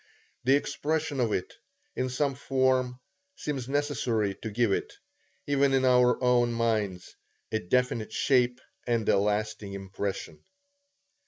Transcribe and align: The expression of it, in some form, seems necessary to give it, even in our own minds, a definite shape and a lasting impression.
The 0.45 0.55
expression 0.55 1.19
of 1.19 1.31
it, 1.31 1.53
in 1.95 2.09
some 2.09 2.33
form, 2.33 2.99
seems 3.35 3.69
necessary 3.69 4.33
to 4.41 4.49
give 4.49 4.71
it, 4.71 4.93
even 5.45 5.75
in 5.75 5.85
our 5.85 6.17
own 6.23 6.53
minds, 6.53 7.15
a 7.51 7.59
definite 7.59 8.11
shape 8.11 8.61
and 8.87 9.07
a 9.07 9.19
lasting 9.19 9.73
impression. 9.73 10.43